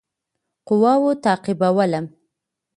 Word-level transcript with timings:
قواوو 0.67 1.11
تعقیبولم. 1.23 2.05